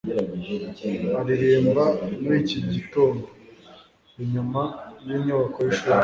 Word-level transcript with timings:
aririmba 1.19 1.83
muri 2.21 2.37
iki 2.43 2.59
gitondo 2.71 3.25
inyuma 4.23 4.61
yinyubako 5.05 5.59
yishuri 5.67 5.97